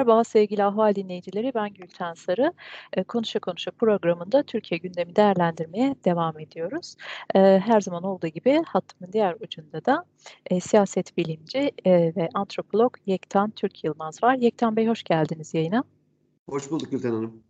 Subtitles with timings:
[0.00, 2.52] Merhaba sevgili Ahval dinleyicileri, ben Gülten Sarı.
[2.96, 6.94] Eee, Konuşa Konuşa programında Türkiye gündemi değerlendirmeye devam ediyoruz.
[7.34, 10.04] Eee, her zaman olduğu gibi hattımın diğer ucunda da
[10.50, 14.34] eee, siyaset bilimci eee, ve antropolog Yektan Türk Yılmaz var.
[14.34, 15.84] Yektan Bey hoş geldiniz yayına.
[16.50, 17.49] Hoş bulduk Gülten Hanım.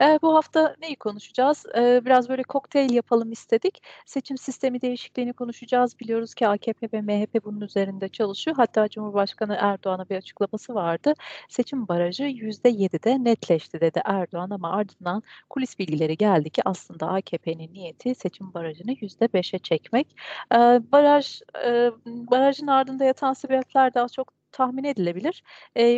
[0.00, 1.66] Eee, bu hafta neyi konuşacağız?
[1.76, 3.82] Eee, biraz böyle kokteyl yapalım istedik.
[4.06, 5.98] Seçim sistemi değişikliğini konuşacağız.
[6.00, 8.56] Biliyoruz ki AKP ve MHP bunun üzerinde çalışıyor.
[8.56, 11.14] Hatta Cumhurbaşkanı Erdoğan'a bir açıklaması vardı.
[11.48, 18.14] Seçim barajı %7'de netleşti dedi Erdoğan ama ardından kulis bilgileri geldi ki aslında AKP'nin niyeti
[18.14, 20.16] seçim barajını %5'e çekmek.
[20.52, 25.42] Eee, baraj eee, barajın ardında yatan sebepler daha çok tahmin edilebilir.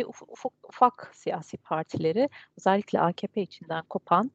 [0.07, 4.31] Uf ufak ufak siyasi partileri özellikle AKP içinden kopan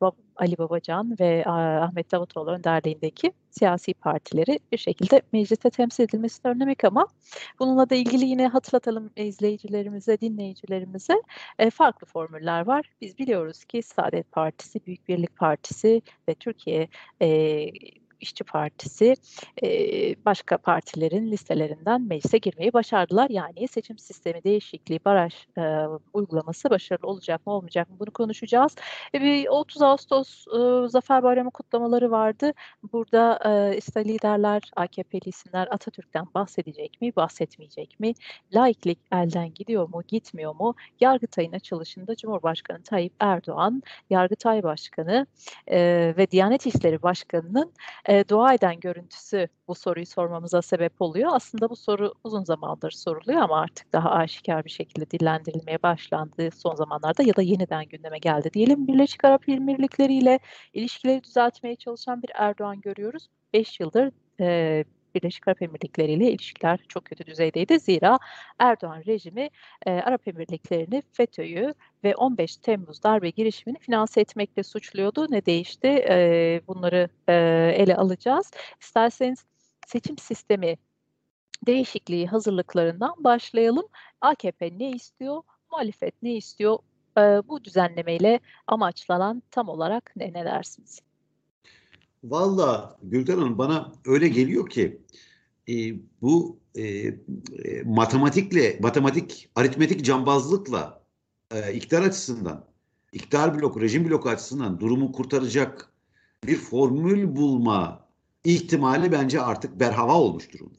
[0.00, 6.84] Bab Ali Babacan ve Ahmet Davutoğlu önderliğindeki siyasi partileri bir şekilde mecliste temsil edilmesini önlemek
[6.84, 7.06] ama
[7.60, 11.14] bununla da ilgili yine hatırlatalım izleyicilerimize, dinleyicilerimize,
[11.60, 12.90] eee, farklı formüller var.
[13.00, 16.88] Biz biliyoruz ki Saadet Partisi, Büyük Birlik Partisi ve Türkiye
[17.20, 17.72] eee,
[18.20, 19.14] İşçi Partisi
[19.62, 23.30] eee, başka partilerin listelerinden meclise girmeyi başardılar.
[23.30, 28.74] Yani seçim sistemi değişikliği, baraj eee, uygulaması başarılı olacak mı olmayacak mı bunu konuşacağız.
[29.14, 32.52] E, bir 30 Ağustos ııı, Zafer Bayramı kutlamaları vardı.
[32.92, 38.12] Burada eee, işte liderler, AKP'li isimler Atatürk'ten bahsedecek mi, bahsetmeyecek mi?
[38.54, 40.74] Laiklik elden gidiyor mu, gitmiyor mu?
[41.00, 45.26] Yargıtay'ın açılışında Cumhurbaşkanı Tayyip Erdoğan, Yargıtay Başkanı
[45.70, 47.72] eee, ve Diyanet İşleri Başkanı'nın
[48.08, 51.30] eee, dua eden görüntüsü bu soruyu sormamıza sebep oluyor.
[51.34, 56.74] Aslında bu soru uzun zamandır soruluyor ama artık daha aşikâr bir şekilde dillendirilmeye başlandı son
[56.74, 58.86] zamanlarda ya da yeniden gündeme geldi diyelim.
[58.88, 60.38] Birleşik Arap Emirlikleri ile
[60.72, 63.28] ilişkileri düzeltmeye çalışan bir Erdoğan görüyoruz.
[63.52, 64.10] 5 yıldır
[64.40, 64.84] eee,
[65.14, 67.80] Birleşik Arap Emirlikleri ile ilişkiler çok kötü düzeydeydi.
[67.80, 68.18] Zira
[68.58, 69.50] Erdoğan rejimi
[69.86, 75.26] eee, Arap Emirlikleri'ni, FETÖ'yü ve 15 Temmuz darbe girişimini finanse etmekle suçluyordu.
[75.30, 75.88] Ne değişti?
[75.88, 78.50] Eee, bunları eee, ele alacağız.
[78.80, 79.44] İsterseniz
[79.86, 80.76] seçim sistemi
[81.66, 83.86] değişikliği hazırlıklarından başlayalım.
[84.20, 85.42] AKP ne istiyor?
[85.70, 86.78] Muhalefet ne istiyor?
[87.18, 91.00] Eee, bu düzenlemeyle amaçlanan tam olarak ne, ne dersiniz?
[92.24, 95.00] Valla Gülten Hanım bana öyle geliyor ki
[95.68, 95.74] e,
[96.22, 97.14] bu e, e,
[97.84, 101.02] matematikle, matematik, aritmetik cambazlıkla
[101.50, 102.64] e, iktidar açısından,
[103.12, 105.92] iktidar bloku, rejim bloku açısından durumu kurtaracak
[106.46, 108.08] bir formül bulma
[108.44, 110.78] ihtimali bence artık berhava olmuş durumda.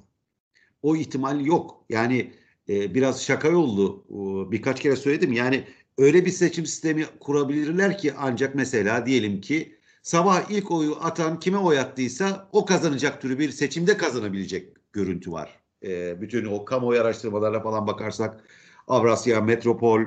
[0.83, 1.85] O ihtimal yok.
[1.89, 2.33] Yani
[2.69, 5.33] e, biraz şaka yollu e, birkaç kere söyledim.
[5.33, 5.63] Yani
[5.97, 9.74] öyle bir seçim sistemi kurabilirler ki ancak mesela diyelim ki
[10.05, 15.59] sabah ilk oyu atan kime oy attıysa o kazanacak türü bir seçimde kazanabilecek görüntü var.
[15.83, 18.43] E, bütün o kamuoyu araştırmalarına falan bakarsak
[18.87, 20.01] Avrasya, Metropol,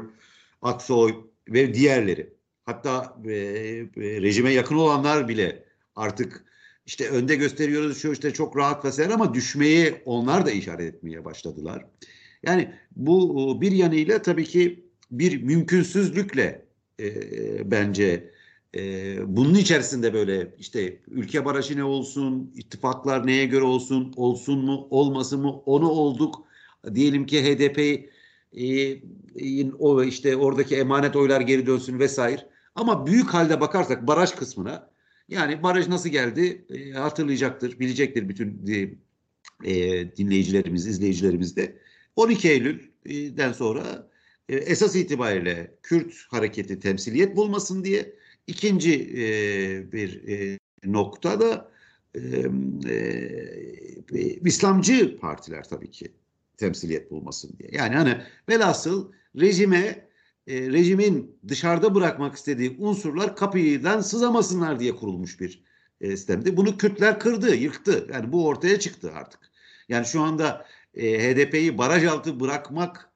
[0.63, 1.15] Aksoy
[1.49, 2.35] ve diğerleri.
[2.65, 5.65] Hatta e, e, rejime yakın olanlar bile
[5.97, 6.45] artık
[6.87, 11.87] işte önde gösteriyoruz şu işte çok rahat vesaire ama düşmeyi onlar da işaret etmeye başladılar.
[12.43, 16.67] Yani bu bir yanıyla tabii ki bir mümkünsüzlükle
[17.01, 17.11] e,
[17.71, 18.38] bence
[18.77, 24.87] e, bunun içerisinde böyle işte ülke barajı ne olsun, ittifaklar neye göre olsun, olsun mu,
[24.91, 26.45] olmasın mı, onu olduk.
[26.95, 28.09] Diyelim ki HDP
[28.53, 29.01] e,
[29.79, 32.49] o işte oradaki emanet oylar geri dönsün vesaire.
[32.75, 34.91] Ama büyük halde bakarsak baraj kısmına
[35.29, 38.67] yani baraj nasıl geldi e, hatırlayacaktır, bilecektir bütün
[39.65, 41.79] e, dinleyicilerimiz, izleyicilerimiz de.
[42.17, 44.09] 12 Eylül'den sonra
[44.49, 48.15] e, esas itibariyle Kürt hareketi temsiliyet bulmasın diye
[48.49, 51.71] ikinci e, bir e, nokta da
[52.15, 52.21] e,
[54.15, 56.13] e, İslamcı partiler tabii ki
[56.57, 57.71] temsiliyet bulmasın diye.
[57.73, 60.09] Yani hani velhasıl rejime
[60.47, 65.63] e, rejimin dışarıda bırakmak istediği unsurlar kapıdan sızamasınlar diye kurulmuş bir
[66.01, 66.57] e, sistemdi.
[66.57, 68.07] Bunu Kürtler kırdı, yıktı.
[68.13, 69.41] Yani bu ortaya çıktı artık.
[69.89, 73.11] Yani şu anda e, HDP'yi baraj altı bırakmak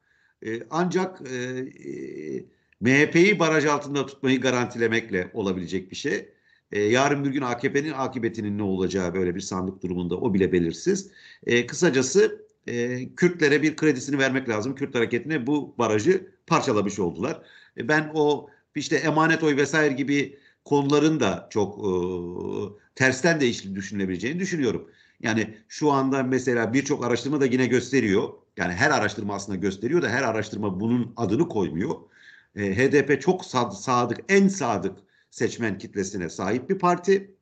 [0.45, 2.45] e, ancak e, e,
[2.83, 6.29] MHP'yi baraj altında tutmayı garantilemekle olabilecek bir şey.
[6.71, 11.11] E, yarın bir gün AKP'nin akıbetinin ne olacağı böyle bir sandık durumunda o bile belirsiz.
[11.45, 14.75] E, kısacası e, Kürtlere bir kredisini vermek lazım.
[14.75, 17.41] Kürt hareketine bu barajı parçalamış oldular.
[17.77, 21.89] E, ben o işte emanet oy vesaire gibi konuların da çok e,
[22.95, 24.89] tersten değişik düşünülebileceğini düşünüyorum.
[25.21, 28.29] Yani şu anda mesela birçok araştırma da yine gösteriyor.
[28.57, 31.95] Yani her araştırma aslında gösteriyor da her araştırma bunun adını koymuyor.
[32.55, 37.35] E, HDP çok sadık, en sadık seçmen kitlesine sahip bir parti.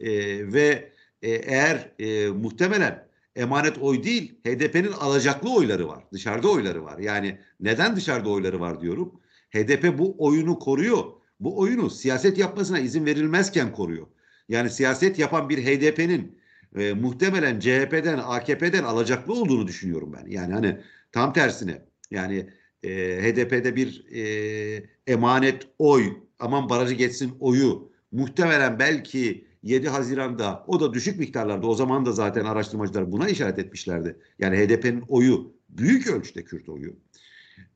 [0.00, 0.10] E,
[0.52, 0.92] ve
[1.22, 6.04] e, eğer e, muhtemelen emanet oy değil, HDP'nin alacaklı oyları var.
[6.12, 6.98] Dışarıda oyları var.
[6.98, 9.20] Yani neden dışarıda oyları var diyorum.
[9.50, 11.04] HDP bu oyunu koruyor.
[11.40, 14.06] Bu oyunu siyaset yapmasına izin verilmezken koruyor.
[14.48, 16.38] Yani siyaset yapan bir HDP'nin
[16.76, 20.30] e, muhtemelen CHP'den, AKP'den alacaklı olduğunu düşünüyorum ben.
[20.30, 20.80] Yani hani
[21.12, 22.50] tam tersine yani
[22.86, 30.80] e, HDP'de bir e, emanet oy, aman barajı geçsin oyu muhtemelen belki 7 Haziran'da o
[30.80, 34.16] da düşük miktarlarda o zaman da zaten araştırmacılar buna işaret etmişlerdi.
[34.38, 36.96] Yani HDP'nin oyu büyük ölçüde Kürt oyu.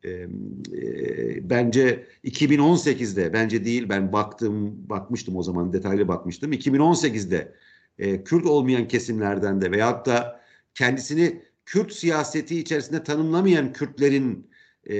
[0.04, 6.52] E, e, bence 2018'de bence değil ben baktım bakmıştım o zaman detaylı bakmıştım.
[6.52, 7.52] 2018'de
[7.98, 10.40] e, Kürt olmayan kesimlerden de veyahut da
[10.74, 14.49] kendisini Kürt siyaseti içerisinde tanımlamayan Kürtlerin
[14.86, 14.94] e,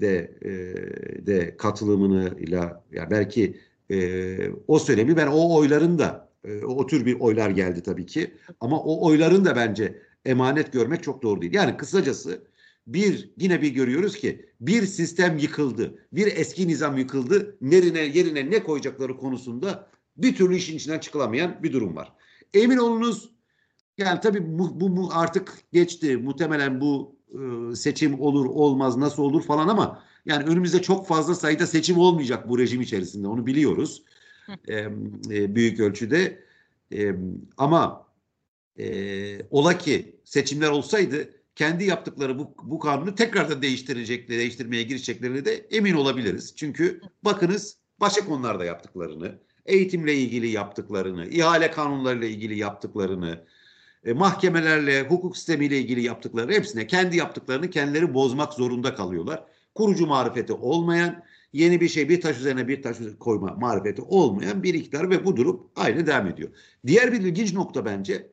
[0.00, 0.50] de e,
[1.26, 3.56] de katılımını ile ya belki
[3.90, 4.38] e,
[4.68, 8.80] o söylemi ben o oyların da e, o tür bir oylar geldi tabii ki ama
[8.80, 11.54] o oyların da bence emanet görmek çok doğru değil.
[11.54, 12.42] Yani kısacası
[12.86, 15.98] bir yine bir görüyoruz ki bir sistem yıkıldı.
[16.12, 17.56] Bir eski nizam yıkıldı.
[17.60, 22.12] Nerine yerine ne koyacakları konusunda bir türlü işin içinden çıkılamayan bir durum var.
[22.54, 23.32] Emin olunuz
[23.98, 26.16] yani tabii bu, bu, bu artık geçti.
[26.16, 31.66] Muhtemelen bu e, seçim olur olmaz nasıl olur falan ama yani önümüzde çok fazla sayıda
[31.66, 34.02] seçim olmayacak bu rejim içerisinde onu biliyoruz.
[34.68, 34.78] e,
[35.30, 36.44] e, büyük ölçüde.
[36.92, 37.14] E,
[37.56, 38.06] ama
[38.78, 45.66] e, ola ki seçimler olsaydı kendi yaptıkları bu, bu kanunu tekrardan değiştirecekleri, değiştirmeye girişeceklerine de
[45.70, 46.56] emin olabiliriz.
[46.56, 53.44] Çünkü bakınız başka konularda yaptıklarını, eğitimle ilgili yaptıklarını, ihale kanunlarıyla ilgili yaptıklarını,
[54.04, 59.44] e, mahkemelerle, hukuk sistemiyle ilgili yaptıkları hepsine kendi yaptıklarını kendileri bozmak zorunda kalıyorlar.
[59.74, 64.74] Kurucu marifeti olmayan, yeni bir şey bir taş üzerine bir taş koyma marifeti olmayan bir
[64.74, 66.48] iktidar ve bu durum aynı devam ediyor.
[66.86, 68.30] Diğer bir ilginç nokta bence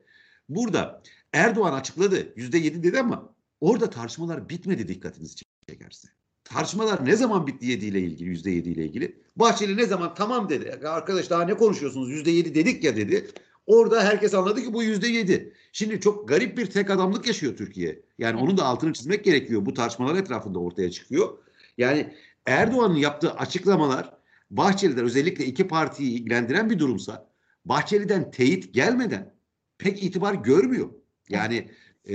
[0.48, 1.02] burada
[1.32, 5.36] Erdoğan açıkladı yüzde yedi dedi ama orada tartışmalar bitmedi dikkatinizi
[5.68, 6.08] çekerse.
[6.44, 9.22] Tartışmalar ne zaman bitti yediyle ilgili yüzde yediyle ilgili.
[9.36, 10.88] Bahçeli ne zaman tamam dedi.
[10.88, 13.30] Arkadaş daha ne konuşuyorsunuz yüzde yedi dedik ya dedi.
[13.70, 15.52] Orada herkes anladı ki bu yüzde yedi.
[15.72, 18.02] Şimdi çok garip bir tek adamlık yaşıyor Türkiye.
[18.18, 19.66] Yani onun da altını çizmek gerekiyor.
[19.66, 21.38] Bu tartışmalar etrafında ortaya çıkıyor.
[21.78, 22.14] Yani
[22.46, 24.12] Erdoğan'ın yaptığı açıklamalar
[24.50, 27.30] Bahçeli'den özellikle iki partiyi ilgilendiren bir durumsa
[27.64, 29.34] Bahçeli'den teyit gelmeden
[29.78, 30.90] pek itibar görmüyor.
[31.28, 31.70] Yani
[32.08, 32.14] e,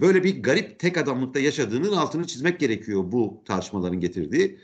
[0.00, 4.58] böyle bir garip tek adamlıkta yaşadığının altını çizmek gerekiyor bu tartışmaların getirdiği.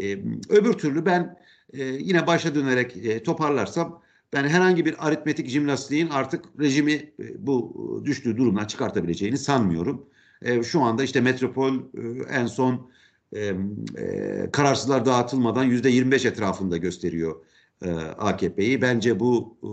[0.00, 0.12] E,
[0.48, 1.38] öbür türlü ben
[1.72, 8.02] e, yine başa dönerek e, toparlarsam ben herhangi bir aritmetik jimnastiğin artık rejimi e, bu
[8.04, 10.06] düştüğü durumdan çıkartabileceğini sanmıyorum.
[10.42, 12.90] E, şu anda işte metropol e, en son
[13.32, 13.54] e,
[13.98, 17.44] e, kararsızlar dağıtılmadan yüzde 25 etrafında gösteriyor
[17.82, 18.82] e, AKP'yi.
[18.82, 19.70] Bence bu e,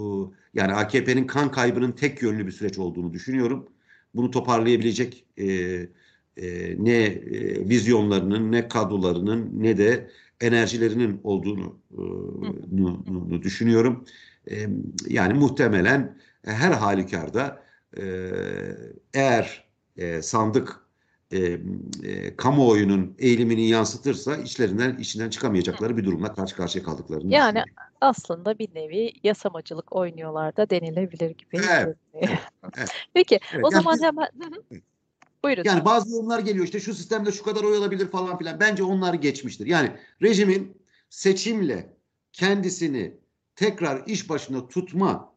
[0.59, 3.67] yani AKP'nin kan kaybının tek yönlü bir süreç olduğunu düşünüyorum.
[4.15, 10.09] Bunu toparlayabilecek e, e, ne e, vizyonlarının ne kadrolarının ne de
[10.41, 11.77] enerjilerinin olduğunu
[13.39, 14.05] e, düşünüyorum.
[14.51, 14.67] E,
[15.07, 17.63] yani muhtemelen her halükarda
[17.97, 18.03] e,
[19.13, 19.65] eğer
[19.97, 20.87] e, sandık
[21.31, 21.37] e,
[22.03, 27.63] e, kamuoyunun eğilimini yansıtırsa içlerinden içinden çıkamayacakları bir durumla karşı karşıya kaldıklarını Yani
[28.01, 31.57] aslında bir nevi yasamacılık oynuyorlar da denilebilir gibi.
[31.57, 31.97] Evet.
[32.13, 32.29] evet,
[32.77, 32.89] evet.
[33.13, 34.63] Peki Evet, o yani zaman biz- hemen
[35.43, 35.63] buyurun.
[35.65, 38.59] Yani bazı yorumlar geliyor işte şu sistemde şu kadar oy alabilir falan filan.
[38.59, 39.65] Bence onlar geçmiştir.
[39.65, 40.77] Yani rejimin
[41.09, 41.93] seçimle
[42.33, 43.17] kendisini
[43.57, 45.33] tekrar iş başında tutma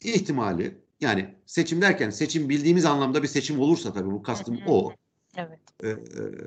[0.00, 4.92] ihtimali yani seçim derken seçim bildiğimiz anlamda bir seçim olursa tabii bu kastım o.
[5.36, 5.58] Evet.
[5.82, 5.96] Ee, e,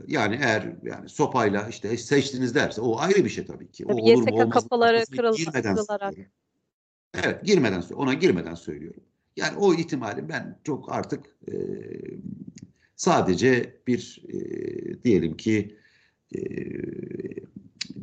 [0.08, 3.86] yani eğer yani sopayla işte seçtiniz derse o ayrı bir şey tabii ki.
[3.86, 6.14] O Tabii olur mu olmaz kapıları kırılarak.
[7.24, 9.04] Evet girmeden ona girmeden söylüyorum.
[9.38, 11.56] Yani o ihtimali ben çok artık e,
[12.96, 15.78] sadece bir e, diyelim ki
[16.36, 16.40] e,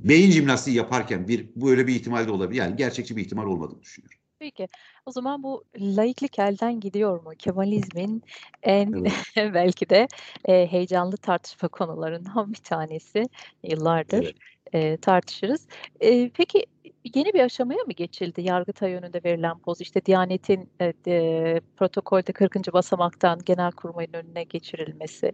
[0.05, 2.59] beyin jimnastiği yaparken bir böyle bir ihtimal de olabilir.
[2.61, 4.19] Yani gerçekçi bir ihtimal olmadığını düşünüyorum.
[4.39, 4.69] Peki.
[5.07, 7.31] O zaman bu laiklik elden gidiyor mu?
[7.39, 8.23] Kemalizmin
[8.63, 9.13] en Evet.
[9.55, 10.09] belki de
[10.49, 13.25] e, heyecanlı tartışma konularından bir tanesi.
[13.63, 14.37] Yıllardır Evet.
[14.73, 15.67] E, tartışırız.
[16.01, 16.67] E, peki
[17.15, 19.81] yeni bir aşamaya mı geçildi Yargıtay yönünde verilen poz?
[19.81, 22.73] İşte Diyanet'in e, de, protokolde 40.
[22.73, 25.33] basamaktan Genelkurmay'ın önüne geçirilmesi.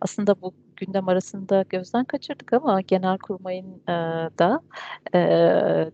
[0.00, 3.92] Aslında bu gündem arasında gözden kaçırdık ama Genelkurmay'ın e,
[4.38, 4.60] da
[5.14, 5.20] e,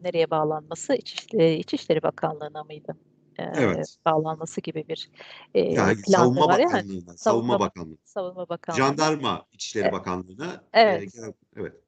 [0.03, 2.97] nereye bağlanması İçişleri, İçişleri Bakanlığı'na mıydı?
[3.39, 3.97] E, Evet.
[4.07, 5.11] bağlanması gibi bir
[5.55, 6.59] e, Yani plan Savunma var.
[6.59, 8.79] Yani Bakanlığı'na, Savunma Savunma Bak- Bakanlığı, Savunma Bakanlığı.
[8.79, 9.93] Jandarma İçişleri Evet.
[9.93, 11.03] Bakanlığı'na Evet.
[11.03, 11.86] e, genel- evet.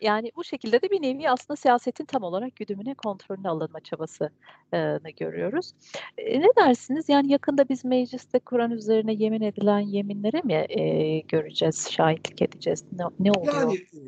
[0.00, 4.30] Yani bu şekilde de bir nevi aslında siyasetin tam olarak güdümüne, kontrolüne alınma çabası
[4.72, 5.72] eee, görüyoruz.
[6.18, 7.08] Eee, ne dersiniz?
[7.08, 12.84] Yani yakında biz mecliste Kur'an üzerine yemin edilen yeminlere mi eee, göreceğiz, şahitlik edeceğiz?
[12.92, 13.54] Ne, ne oluyor?
[13.54, 14.00] Yani e,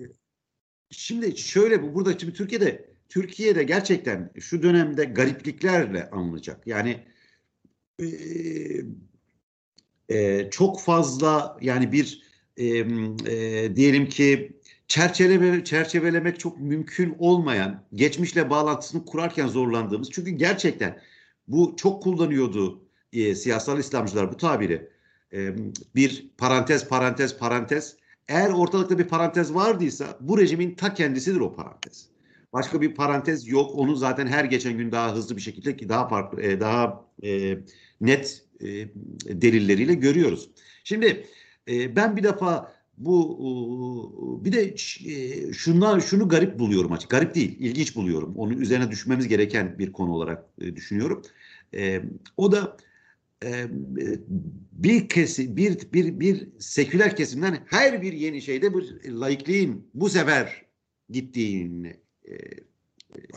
[0.90, 6.66] şimdi şöyle bu burada şimdi Türkiye'de Türkiye'de gerçekten şu dönemde garipliklerle anılacak.
[6.66, 6.96] Yani
[8.00, 8.06] e,
[10.08, 12.22] e, çok fazla yani bir
[12.56, 14.57] e, e, diyelim ki
[14.88, 20.10] çerçeve çerçevelemek çok mümkün olmayan, geçmişle bağlantısını kurarken zorlandığımız.
[20.10, 21.00] Çünkü gerçekten
[21.48, 24.90] bu çok kullanıyordu e, siyasal İslamcılar bu tabiri.
[25.32, 25.54] E,
[25.94, 27.96] bir parantez, parantez, parantez.
[28.28, 32.08] Eğer ortalıkta bir parantez vardıysa bu rejimin ta kendisidir o parantez.
[32.52, 33.70] Başka bir parantez yok.
[33.74, 37.58] Onu zaten her geçen gün daha hızlı bir şekilde ki daha farklı, e, daha e,
[38.00, 38.66] net e,
[39.24, 40.50] delilleriyle görüyoruz.
[40.84, 41.26] Şimdi
[41.68, 44.74] e, ben bir defa bu bir de
[45.06, 47.10] e, şundan şunu garip buluyorum açık.
[47.10, 48.36] Garip değil, ilginç buluyorum.
[48.36, 51.22] Onun üzerine düşmemiz gereken bir konu olarak e, düşünüyorum.
[51.74, 52.02] E,
[52.36, 52.76] o da
[54.72, 60.62] bir kesi bir bir bir seküler kesimden her bir yeni şeyde bir laikliğin bu sefer
[61.10, 61.96] gittiğini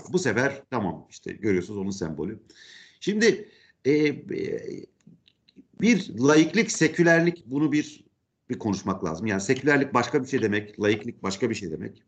[0.09, 2.39] bu sefer tamam işte görüyorsunuz onun sembolü.
[2.99, 3.49] Şimdi
[5.81, 8.03] bir laiklik, sekülerlik bunu bir
[8.51, 9.25] bir konuşmak lazım.
[9.25, 12.03] Yani sekülerlik başka bir şey demek, laiklik başka bir şey demek.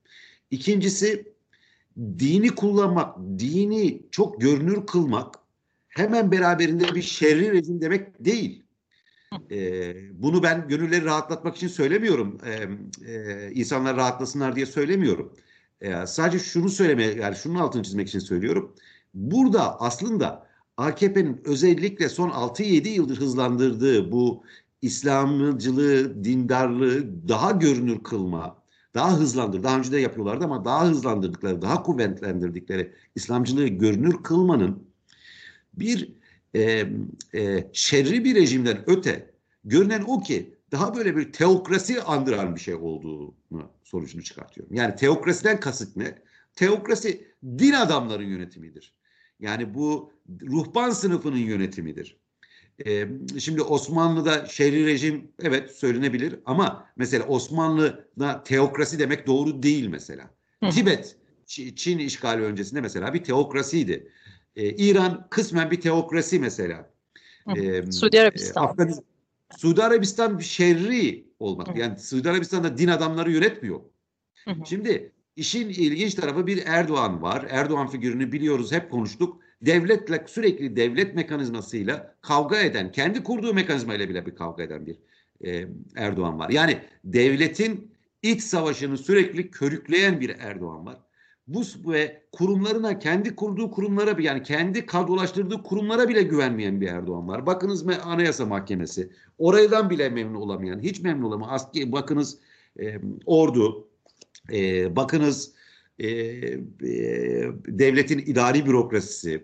[0.52, 1.34] İkincisi
[1.98, 5.36] dini kullanmak, dini çok görünür kılmak
[5.90, 8.64] hemen beraberinde bir şerri rejim demek değil.
[9.52, 12.38] Ee, bunu ben gönülleri rahatlatmak için söylemiyorum.
[12.46, 12.68] Ee,
[13.14, 15.34] e, insanlar rahatlasınlar diye söylemiyorum.
[15.82, 18.76] Ee, sadece şunu söylemeye, yani şunun altını çizmek için söylüyorum.
[19.14, 20.48] Burada aslında
[20.78, 24.44] AKP'nin özellikle son 6-7 yıldır hızlandırdığı bu
[24.84, 28.64] İslamcılığı, dindarlığı daha görünür kılma,
[28.94, 29.64] daha hızlandır.
[29.64, 34.88] Daha önce de yapıyorlardı ama daha hızlandırdıkları, daha kuvvetlendirdikleri İslamcılığı görünür kılmanın
[35.74, 36.14] bir
[36.56, 36.86] e,
[37.36, 42.76] e, şerri bir rejimden öte görünen o ki daha böyle bir teokrasi andıran bir şey
[42.76, 43.34] olduğunu
[43.84, 44.76] sonucunu çıkartıyorum.
[44.76, 46.22] Yani teokrasiden kasıt ne?
[46.56, 48.94] Teokrasi din adamların yönetimidir.
[49.40, 50.12] Yani bu
[50.42, 52.23] ruhban sınıfının yönetimidir.
[52.86, 53.08] Ee,
[53.40, 60.30] şimdi Osmanlı'da şehri rejim evet söylenebilir ama mesela Osmanlı'da teokrasi demek doğru değil mesela.
[60.64, 60.70] Hı.
[60.70, 61.16] Tibet
[61.76, 64.12] Çin işgali öncesinde mesela bir teokrasiydi.
[64.56, 66.94] Ee, İran kısmen bir teokrasi mesela.
[67.56, 68.64] Ee, Suudi Arabistan.
[68.64, 69.06] Afganistan,
[69.58, 71.76] Suudi Arabistan bir şerri olmak.
[71.76, 71.80] Hı.
[71.80, 73.80] Yani Suudi Arabistan'da din adamları yönetmiyor.
[74.46, 74.66] Hı hı.
[74.66, 77.46] Şimdi işin ilginç tarafı bir Erdoğan var.
[77.50, 84.26] Erdoğan figürünü biliyoruz, hep konuştuk devletle sürekli devlet mekanizmasıyla kavga eden, kendi kurduğu mekanizmayla bile
[84.26, 84.98] bir kavga eden bir
[85.46, 86.50] e, Erdoğan var.
[86.50, 87.92] Yani devletin
[88.24, 90.98] iç savaşını sürekli körükleyen bir Erdoğan var.
[91.48, 97.46] Bu ve kurumlarına, kendi kurduğu kurumlara yani kendi kadrolaştırdığı kurumlara bile güvenmeyen bir Erdoğan var.
[97.46, 99.10] Bakınız Anayasa Mahkemesi.
[99.38, 101.50] Oradan bile memnun olamayan, hiç memnun olamayan.
[101.50, 102.40] Aski, bakınız
[102.80, 103.88] e, ordu,
[104.54, 105.54] e, bakınız
[106.00, 106.60] e, e,
[107.68, 109.44] devletin idari bürokrasisi,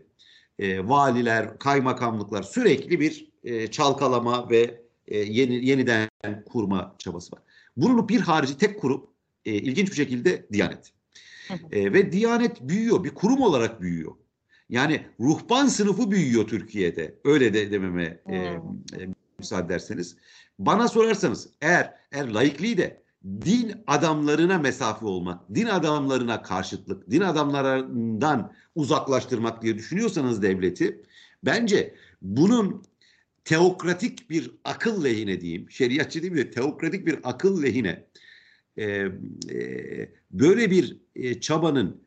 [0.59, 6.09] e, valiler, kaymakamlıklar sürekli bir e, çalkalama ve e, yeni yeniden
[6.45, 7.41] kurma çabası var.
[7.77, 9.07] Bunun bir harici tek kurum
[9.45, 10.91] e, ilginç bir şekilde Diyanet.
[11.71, 14.11] E, ve Diyanet büyüyor, bir kurum olarak büyüyor.
[14.69, 17.15] Yani ruhban sınıfı büyüyor Türkiye'de.
[17.23, 18.59] Öyle de dememe e, e,
[19.39, 20.17] müsaade ederseniz.
[20.59, 28.53] Bana sorarsanız eğer eğer laikliği de din adamlarına mesafe olmak, din adamlarına karşıtlık, din adamlarından
[28.75, 31.03] uzaklaştırmak diye düşünüyorsanız devleti
[31.43, 32.83] bence bunun
[33.43, 38.05] teokratik bir akıl lehine diyeyim, şeriatçı değil de teokratik bir akıl lehine
[38.77, 39.09] e, e,
[40.31, 42.01] böyle bir e, çabanın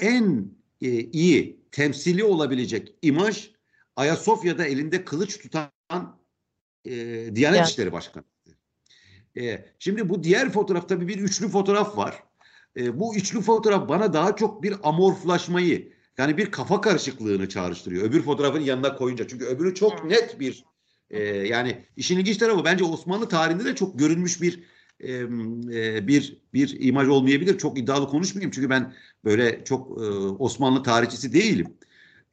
[0.00, 0.50] en
[0.82, 3.50] e, iyi temsili olabilecek imaj
[3.96, 5.70] Ayasofya'da elinde kılıç tutan
[6.84, 6.90] e,
[7.34, 7.68] Diyanet evet.
[7.68, 8.24] İşleri Başkanı.
[9.38, 12.22] E, şimdi bu diğer fotoğraf tabii bir üçlü fotoğraf var.
[12.76, 18.04] E, bu üçlü fotoğraf bana daha çok bir amorflaşmayı yani bir kafa karışıklığını çağrıştırıyor.
[18.04, 19.28] Öbür fotoğrafın yanına koyunca.
[19.28, 20.64] Çünkü öbürü çok net bir
[21.10, 24.62] e, yani işin ilginç tarafı bence Osmanlı tarihinde de çok görünmüş bir
[25.04, 27.58] e, bir bir imaj olmayabilir.
[27.58, 30.04] Çok iddialı konuşmayayım çünkü ben böyle çok e,
[30.38, 31.74] Osmanlı tarihçisi değilim.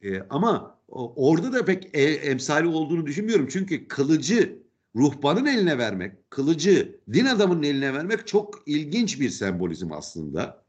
[0.02, 3.48] E, ama orada da pek e, emsali olduğunu düşünmüyorum.
[3.50, 4.63] Çünkü kılıcı
[4.96, 10.64] ruhbanın eline vermek, kılıcı din adamının eline vermek çok ilginç bir sembolizm aslında.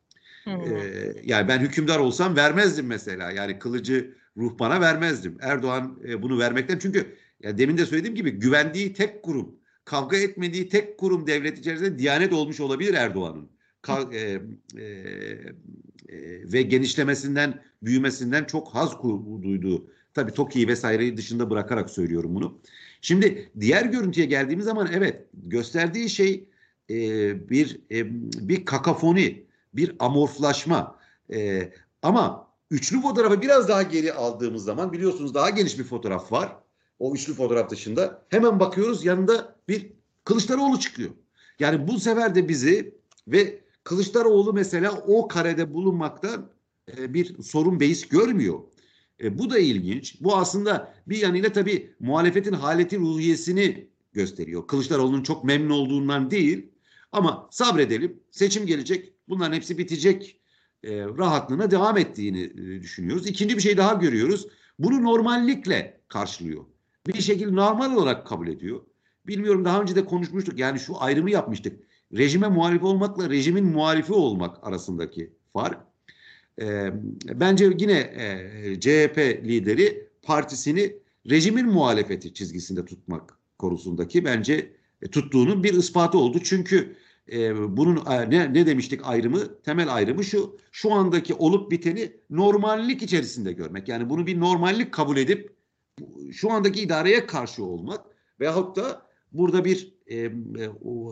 [0.48, 3.32] Ee, yani ben hükümdar olsam vermezdim mesela.
[3.32, 5.38] Yani kılıcı ruhbana vermezdim.
[5.42, 9.56] Erdoğan e, bunu vermekten çünkü ya demin de söylediğim gibi güvendiği tek kurum,
[9.86, 13.50] kavga etmediği tek kurum devlet içerisinde Diyanet olmuş olabilir Erdoğan'ın.
[13.84, 14.42] ka- e,
[14.82, 14.86] e,
[16.10, 19.04] e, ve genişlemesinden, büyümesinden çok haz
[19.44, 19.88] duyduğu.
[20.14, 22.60] Tabii TOKİ'yi vesaireyi dışında bırakarak söylüyorum bunu.
[23.06, 26.50] Şimdi diğer görüntüye geldiğimiz zaman evet gösterdiği şey
[26.90, 26.96] e,
[27.50, 28.06] bir e,
[28.48, 31.00] bir kakafoni, bir amorflaşma.
[31.34, 31.70] E,
[32.02, 36.56] ama üçlü fotoğrafı biraz daha geri aldığımız zaman biliyorsunuz daha geniş bir fotoğraf var.
[37.00, 39.92] O üçlü fotoğraf dışında hemen bakıyoruz yanında bir
[40.24, 41.10] Kılıçdaroğlu çıkıyor.
[41.60, 42.96] Yani bu sefer de bizi
[43.28, 46.50] ve Kılıçdaroğlu mesela o karede bulunmaktan
[46.98, 48.60] e, bir sorun beis görmüyor.
[49.24, 50.22] E, bu da ilginç.
[50.22, 54.68] Bu aslında bir yanıyla tabii muhalefetin haleti ruhiyesini gösteriyor.
[54.68, 56.70] Kılıçdaroğlu'nun çok memnun olduğundan değil
[57.12, 58.20] ama sabredelim.
[58.32, 59.14] Seçim gelecek.
[59.30, 60.40] Bunların hepsi bitecek.
[60.84, 63.28] E, rahatlığına devam ettiğini e, düşünüyoruz.
[63.28, 64.48] İkinci bir şey daha görüyoruz.
[64.80, 66.66] Bunu normallikle karşılıyor.
[67.08, 68.82] Bir şekilde normal olarak kabul ediyor.
[69.28, 70.60] Bilmiyorum daha önce de konuşmuştuk.
[70.60, 71.84] Yani şu ayrımı yapmıştık.
[72.14, 75.95] Rejime muhalif olmakla rejimin muhalifi olmak arasındaki fark.
[76.62, 76.92] E,
[77.34, 80.96] bence yine e, CHP lideri partisini
[81.30, 84.72] rejimin muhalefeti çizgisinde tutmak konusundaki bence
[85.02, 86.40] e, tuttuğunun bir ispatı oldu.
[86.44, 86.96] Çünkü
[87.32, 89.62] e, bunun e, ne, ne demiştik ayrımı?
[89.62, 90.58] Temel ayrımı şu.
[90.72, 93.88] Şu andaki olup biteni normallik içerisinde görmek.
[93.88, 95.56] Yani bunu bir normallik kabul edip
[96.32, 98.06] şu andaki idareye karşı olmak
[98.40, 100.32] veyahut da burada bir e,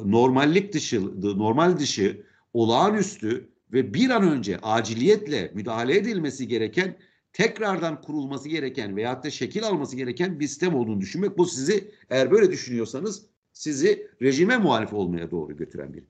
[0.05, 2.23] normallik dışı, normal dışı,
[2.53, 6.97] olağanüstü ve bir an önce aciliyetle müdahale edilmesi gereken,
[7.33, 11.37] tekrardan kurulması gereken veyahut da şekil alması gereken bir sistem olduğunu düşünmek.
[11.37, 16.03] Bu sizi eğer böyle düşünüyorsanız sizi rejime muhalif olmaya doğru götüren bir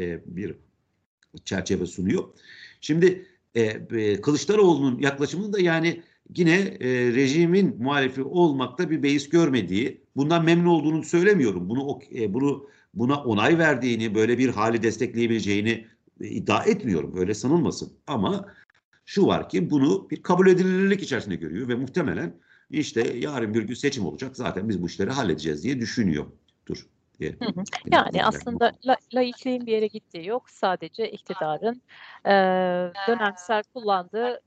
[0.00, 0.54] e, bir
[1.44, 2.24] çerçeve sunuyor.
[2.80, 6.02] Şimdi e, Kılıçdaroğlu'nun yaklaşımı da yani
[6.36, 11.68] yine e, rejimin muhalifi olmakta bir beis görmediği, bundan memnun olduğunu söylemiyorum.
[11.68, 15.86] Bunu e, bunu buna onay verdiğini, böyle bir hali destekleyebileceğini e,
[16.28, 17.16] iddia etmiyorum.
[17.16, 17.92] Öyle sanılmasın.
[18.06, 18.46] Ama
[19.04, 22.34] şu var ki bunu bir kabul edilebilirlik içerisinde görüyor ve muhtemelen
[22.70, 24.36] işte yarın bir gün seçim olacak.
[24.36, 26.86] Zaten biz bu işleri halledeceğiz diye düşünüyordur.
[27.20, 27.30] Diye.
[27.30, 27.64] Hı hı.
[27.86, 30.50] Yani aslında la, laikliğin bir yere gittiği yok.
[30.50, 31.82] Sadece iktidarın
[32.24, 32.32] e,
[33.08, 34.40] dönemsel kullandığı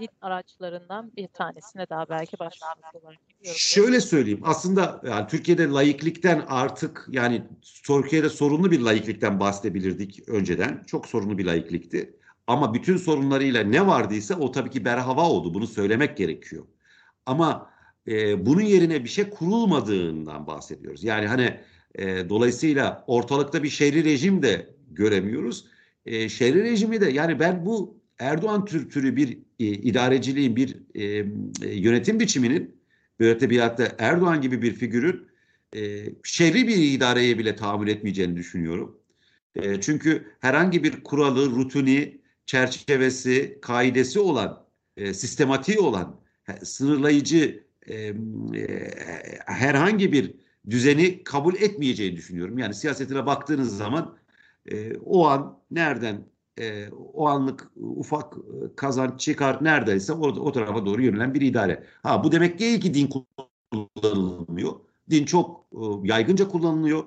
[0.00, 3.58] din araçlarından bir tanesine daha belki başvurmuş olarak biliyorum.
[3.58, 4.40] Şöyle söyleyeyim.
[4.44, 7.42] Aslında yani Türkiye'de laiklikten artık yani
[7.84, 10.82] Türkiye'de sorunlu bir laiklikten bahsedebilirdik önceden.
[10.86, 12.16] Çok sorunlu bir laiklikti.
[12.46, 15.54] Ama bütün sorunlarıyla ne vardıysa o tabii ki berhava oldu.
[15.54, 16.66] Bunu söylemek gerekiyor.
[17.26, 17.70] Ama
[18.08, 21.04] e, bunun yerine bir şey kurulmadığından bahsediyoruz.
[21.04, 21.60] Yani hani
[21.94, 25.66] e, dolayısıyla ortalıkta bir şehri rejim de göremiyoruz.
[26.06, 31.04] E, şehri rejimi de yani ben bu Erdoğan tür, türü bir e, idareciliğin, bir e,
[31.62, 32.76] e, yönetim biçiminin
[33.60, 35.26] hatta Erdoğan gibi bir figürün
[35.76, 38.98] e, şerri bir idareye bile tahammül etmeyeceğini düşünüyorum.
[39.56, 46.20] E, çünkü herhangi bir kuralı, rutini, çerçevesi, kaidesi olan, e, sistematiği olan,
[46.62, 48.14] sınırlayıcı e, e,
[49.46, 50.34] herhangi bir
[50.70, 52.58] düzeni kabul etmeyeceğini düşünüyorum.
[52.58, 54.18] Yani siyasetine baktığınız zaman
[54.72, 56.24] e, o an nereden
[56.60, 58.34] e, o anlık ufak
[58.76, 61.84] kazanç çıkar neredeyse orada o tarafa doğru yönelen bir idare.
[62.02, 63.10] Ha bu demek değil ki din
[63.70, 64.72] kullanılmıyor.
[65.10, 67.04] Din çok e, yaygınca kullanılıyor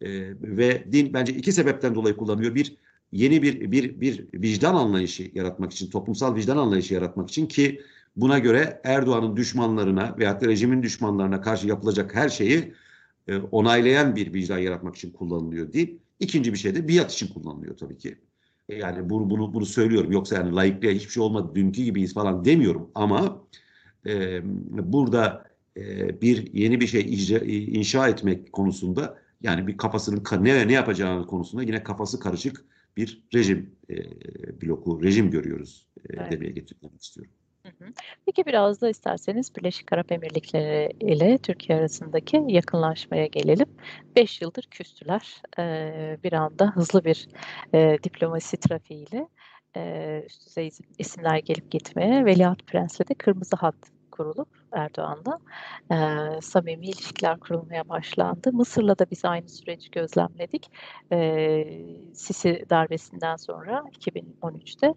[0.00, 0.10] e,
[0.40, 2.54] ve din bence iki sebepten dolayı kullanılıyor.
[2.54, 2.76] Bir
[3.12, 7.82] yeni bir bir bir vicdan anlayışı yaratmak için, toplumsal vicdan anlayışı yaratmak için ki
[8.16, 12.74] buna göre Erdoğan'ın düşmanlarına veyahut da rejimin düşmanlarına karşı yapılacak her şeyi
[13.28, 15.98] e, onaylayan bir vicdan yaratmak için kullanılıyor değil.
[16.20, 18.18] İkinci bir şey de biat için kullanılıyor tabii ki.
[18.78, 20.12] Yani bunu bunu bunu söylüyorum.
[20.12, 23.42] Yoksa yani laikliğe hiçbir şey olmadı, dünkü gibiyiz falan demiyorum ama
[24.06, 24.40] e,
[24.92, 25.44] burada
[25.76, 31.26] e, bir yeni bir şey icra, inşa etmek konusunda yani bir kafasının ne ne yapacağını
[31.26, 32.64] konusunda yine kafası karışık
[32.96, 33.96] bir rejim e,
[34.62, 36.32] bloku, rejim görüyoruz e, evet.
[36.32, 37.32] demeye getirmek istiyorum.
[38.26, 43.66] Peki biraz da isterseniz Birleşik Arap Emirlikleri ile Türkiye arasındaki yakınlaşmaya gelelim.
[44.16, 45.42] Beş yıldır küstüler.
[46.24, 47.28] Bir anda hızlı bir
[48.02, 49.28] diplomasi trafiğiyle
[50.26, 53.76] üst düzey isimler gelip gitmeye, Veliaht Prens'le de kırmızı hat
[54.10, 55.38] kurulup Erdoğan'la
[55.90, 58.52] e, samimi ilişkiler kurulmaya başlandı.
[58.52, 60.70] Mısır'la da biz aynı süreci gözlemledik.
[61.12, 61.64] E,
[62.14, 64.94] Sisi darbesinden sonra 2013'te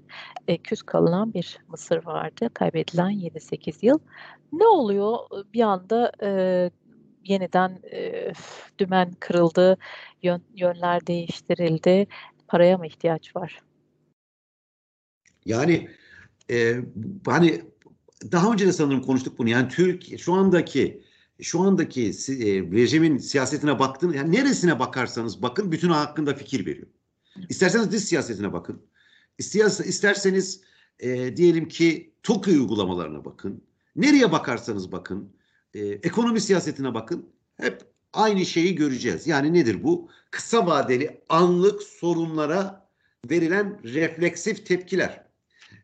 [0.48, 2.50] e, küs kalınan bir Mısır vardı.
[2.54, 4.00] Kaybedilen 7-8 yıl.
[4.52, 5.18] Ne oluyor?
[5.54, 6.30] Bir anda e,
[7.24, 8.32] yeniden e,
[8.80, 9.78] dümen kırıldı,
[10.24, 12.08] yön, yönler değiştirildi.
[12.48, 13.60] Paraya mı ihtiyaç var?
[15.46, 15.90] Yani
[16.52, 16.76] e,
[17.26, 17.62] hani
[18.32, 19.50] daha önce de sanırım konuştuk bunu.
[19.50, 21.04] Yani Türk şu andaki
[21.42, 22.12] şu andaki e,
[22.72, 26.88] rejimin siyasetine baktığınız yani neresine bakarsanız bakın bütün hakkında fikir veriyor.
[27.50, 28.82] İsterseniz dış siyasetine bakın.
[29.40, 30.62] İster- İsterseniz
[31.00, 33.64] e, diyelim ki TOKİ uygulamalarına bakın.
[33.96, 35.34] Nereye bakarsanız bakın.
[35.74, 37.30] E, ekonomi siyasetine bakın.
[37.58, 37.82] Hep
[38.14, 39.28] aynı şeyi göreceğiz.
[39.28, 40.10] Yani nedir bu?
[40.32, 42.90] Kısa vadeli anlık sorunlara
[43.30, 45.26] verilen refleksif tepkiler.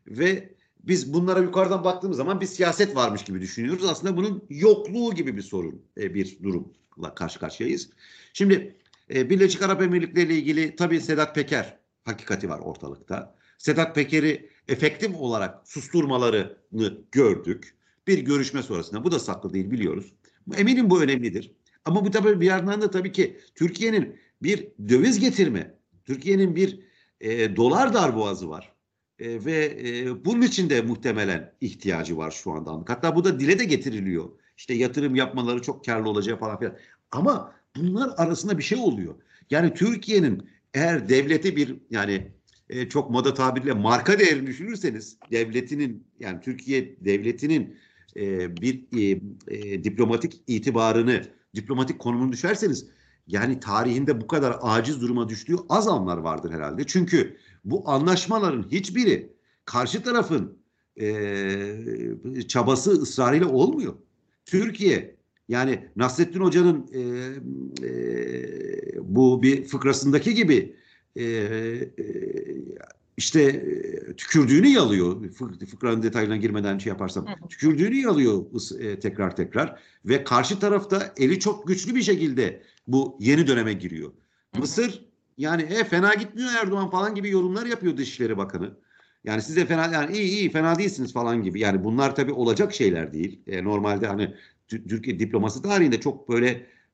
[0.06, 3.84] Ve biz bunlara yukarıdan baktığımız zaman bir siyaset varmış gibi düşünüyoruz.
[3.84, 7.90] Aslında bunun yokluğu gibi bir sorun, e, bir durumla karşı karşıyayız.
[8.32, 8.76] Şimdi
[9.14, 13.34] e, Birleşik Arap Emirlikleri ile ilgili tabii Sedat Peker hakikati var ortalıkta.
[13.58, 17.74] Sedat Peker'i efektif olarak susturmalarını gördük.
[18.06, 19.04] Bir görüşme sonrasında.
[19.04, 20.12] Bu da saklı değil biliyoruz.
[20.56, 21.52] Eminim bu önemlidir.
[21.84, 26.80] Ama bu tabii bir yandan da tabii ki Türkiye'nin bir döviz getirme, Türkiye'nin bir
[27.20, 28.72] e, dolar darboğazı var.
[29.18, 32.84] E, ve e, bunun için de muhtemelen ihtiyacı var şu anda.
[32.86, 34.30] Hatta bu da dile de getiriliyor.
[34.56, 36.76] İşte yatırım yapmaları çok karlı olacağı falan filan.
[37.10, 39.14] Ama bunlar arasında bir şey oluyor.
[39.50, 42.32] Yani Türkiye'nin eğer devleti bir yani
[42.68, 47.76] e, çok moda tabirle marka değerini düşünürseniz devletinin yani Türkiye devletinin
[48.16, 51.22] e, bir e, e, diplomatik itibarını,
[51.54, 52.86] diplomatik konumunu düşerseniz
[53.26, 56.86] yani tarihinde bu kadar aciz duruma düştüğü az anlar vardır herhalde.
[56.86, 59.32] Çünkü bu anlaşmaların hiçbiri
[59.64, 60.58] karşı tarafın
[61.00, 63.94] e, çabası ısrarıyla olmuyor.
[64.44, 65.16] Türkiye
[65.48, 67.00] yani Nasrettin Hoca'nın e,
[67.86, 67.94] e,
[69.00, 70.76] bu bir fıkrasındaki gibi
[71.16, 71.90] e, e,
[73.16, 73.66] işte
[74.16, 75.30] tükürdüğünü yalıyor.
[75.30, 77.26] Fık, fıkranın detaylarına girmeden şey yaparsam.
[77.48, 78.44] Tükürdüğünü yalıyor
[79.00, 79.80] tekrar tekrar.
[80.04, 84.12] Ve karşı tarafta eli çok güçlü bir şekilde bu yeni döneme giriyor.
[84.58, 85.04] Mısır
[85.38, 88.76] yani e, fena gitmiyor Erdoğan falan gibi yorumlar yapıyor Dışişleri Bakanı.
[89.24, 91.60] Yani siz de fena yani iyi iyi fena değilsiniz falan gibi.
[91.60, 93.40] Yani bunlar tabii olacak şeyler değil.
[93.46, 94.34] E, normalde hani
[94.68, 96.48] Türkiye diplomasi tarihinde çok böyle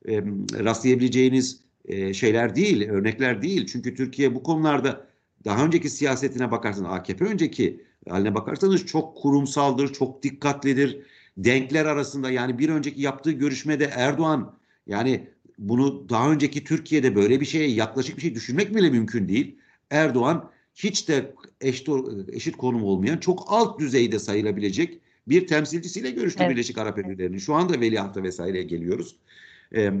[0.07, 0.23] e,
[0.63, 3.67] rastlayabileceğiniz e, şeyler değil, örnekler değil.
[3.71, 5.07] Çünkü Türkiye bu konularda
[5.45, 11.01] daha önceki siyasetine bakarsanız AKP önceki haline bakarsanız çok kurumsaldır, çok dikkatlidir.
[11.37, 15.27] Denkler arasında yani bir önceki yaptığı görüşmede Erdoğan yani
[15.59, 19.57] bunu daha önceki Türkiye'de böyle bir şeye yaklaşık bir şey düşünmek bile mümkün değil.
[19.89, 21.89] Erdoğan hiç de eşit,
[22.31, 26.51] eşit konum olmayan çok alt düzeyde sayılabilecek bir temsilcisiyle görüştü evet.
[26.51, 27.37] Birleşik Arap Emirlikleri'nin.
[27.37, 29.15] Şu anda veliahta vesaireye geliyoruz.
[29.71, 29.93] E, e,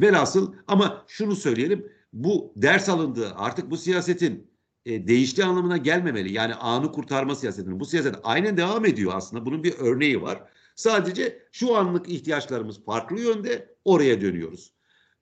[0.00, 4.46] velhasıl ama şunu söyleyelim bu ders alındı artık bu siyasetin
[4.86, 6.32] e, değiştiği anlamına gelmemeli.
[6.32, 9.46] Yani anı kurtarma siyasetinin bu siyaset aynen devam ediyor aslında.
[9.46, 10.42] Bunun bir örneği var.
[10.76, 14.72] Sadece şu anlık ihtiyaçlarımız farklı yönde oraya dönüyoruz.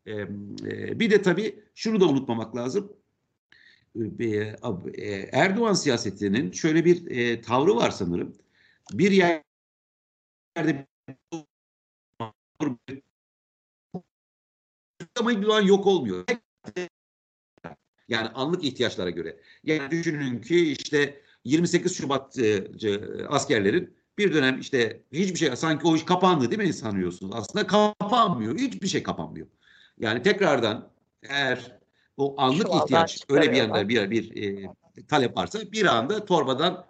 [0.07, 2.93] E, e, bir de tabii şunu da unutmamak lazım.
[4.21, 4.25] E,
[4.95, 8.37] e, Erdoğan siyasetinin şöyle bir e, tavrı var sanırım.
[8.93, 10.87] Bir yerde
[15.21, 16.25] ama Erdoğan yok olmuyor.
[18.09, 19.41] Yani anlık ihtiyaçlara göre.
[19.65, 22.69] Yani düşünün ki işte 28 Şubat e,
[23.29, 27.35] askerlerin bir dönem işte hiçbir şey sanki o iş kapandı değil mi sanıyorsunuz?
[27.35, 28.59] Aslında kapanmıyor.
[28.59, 29.47] Hiçbir şey kapanmıyor.
[30.03, 31.79] Yani tekrardan eğer
[32.17, 34.69] o anlık Şu ihtiyaç öyle bir yanda bir bir e,
[35.09, 36.87] talep varsa bir anda torbadan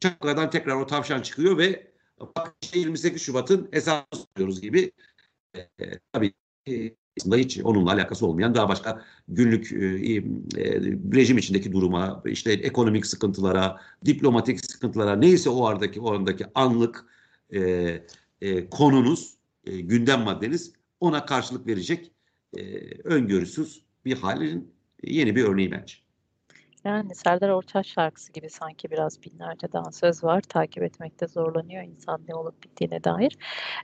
[0.00, 4.92] çakadan tekrar o tavşan çıkıyor ve bak işte 28 Şubat'ın hesabını soruyoruz gibi
[5.56, 5.62] e,
[6.12, 6.32] tabii
[6.68, 10.22] e, aslında hiç onunla alakası olmayan daha başka günlük e, e,
[11.14, 17.04] rejim içindeki duruma, işte ekonomik sıkıntılara, diplomatik sıkıntılara neyse o aradaki o andaki anlık
[17.54, 17.60] e,
[18.40, 20.72] e, konunuz, e, gündem maddeniz
[21.06, 22.12] ona karşılık verecek
[22.56, 22.62] e,
[23.04, 25.94] öngörüsüz bir halin yeni bir örneği bence.
[26.86, 30.40] Yani Serdar Ortaç şarkısı gibi sanki biraz binlerce daha söz var.
[30.40, 33.38] Takip etmekte zorlanıyor insan ne olup bittiğine dair.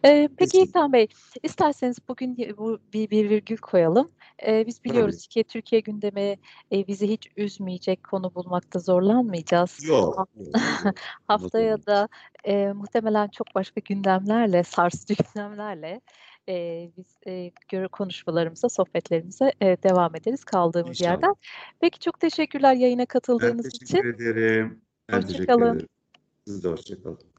[0.05, 1.09] Ee, peki İlkan Bey,
[1.43, 4.11] isterseniz bugün bu bir, bir virgül koyalım.
[4.47, 5.29] Ee, biz biliyoruz Tabii.
[5.29, 6.37] ki Türkiye gündemi
[6.73, 9.89] e, bizi hiç üzmeyecek konu bulmakta zorlanmayacağız.
[9.89, 10.29] Yok.
[11.29, 12.09] Haftaya da
[12.45, 16.01] e, muhtemelen çok başka gündemlerle, sarsıcı gündemlerle
[16.49, 21.11] e, biz e, konuşmalarımıza, sohbetlerimize e, devam ederiz kaldığımız İnşallah.
[21.11, 21.35] yerden.
[21.81, 23.81] Peki çok teşekkürler yayına katıldığınız için.
[23.81, 24.31] Ben teşekkür için.
[24.31, 24.81] ederim.
[25.09, 25.89] Ben hoşçakalın.
[26.47, 27.32] Siz de hoşçakalın.